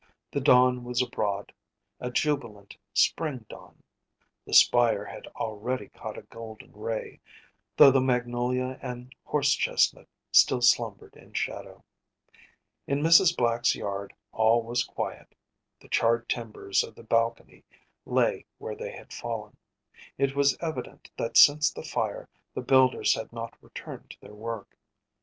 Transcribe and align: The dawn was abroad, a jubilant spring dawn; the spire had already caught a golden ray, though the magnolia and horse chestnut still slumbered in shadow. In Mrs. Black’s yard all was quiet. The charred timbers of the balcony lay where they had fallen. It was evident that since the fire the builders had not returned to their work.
The 0.31 0.41
dawn 0.41 0.83
was 0.83 0.99
abroad, 1.03 1.53
a 1.99 2.09
jubilant 2.09 2.75
spring 2.91 3.45
dawn; 3.47 3.83
the 4.47 4.53
spire 4.55 5.05
had 5.05 5.27
already 5.35 5.89
caught 5.89 6.17
a 6.17 6.23
golden 6.23 6.71
ray, 6.73 7.19
though 7.77 7.91
the 7.91 8.01
magnolia 8.01 8.79
and 8.81 9.13
horse 9.23 9.53
chestnut 9.53 10.07
still 10.31 10.63
slumbered 10.63 11.15
in 11.15 11.33
shadow. 11.33 11.83
In 12.87 13.01
Mrs. 13.03 13.37
Black’s 13.37 13.75
yard 13.75 14.11
all 14.31 14.63
was 14.63 14.83
quiet. 14.83 15.35
The 15.79 15.87
charred 15.89 16.27
timbers 16.27 16.83
of 16.83 16.95
the 16.95 17.03
balcony 17.03 17.63
lay 18.03 18.47
where 18.57 18.75
they 18.75 18.93
had 18.93 19.13
fallen. 19.13 19.55
It 20.17 20.35
was 20.35 20.57
evident 20.59 21.11
that 21.15 21.37
since 21.37 21.69
the 21.69 21.83
fire 21.83 22.27
the 22.55 22.61
builders 22.63 23.13
had 23.13 23.31
not 23.31 23.53
returned 23.61 24.09
to 24.09 24.19
their 24.21 24.33
work. 24.33 24.75